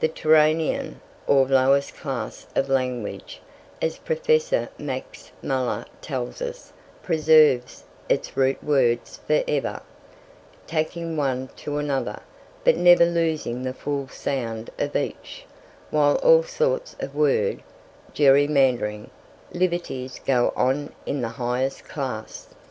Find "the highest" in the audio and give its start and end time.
21.22-21.86